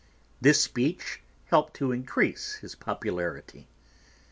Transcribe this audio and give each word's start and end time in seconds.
This 0.41 0.59
speech 0.59 1.21
helped 1.45 1.75
to 1.75 1.91
increase 1.91 2.55
his 2.55 2.73
popularity. 2.73 3.67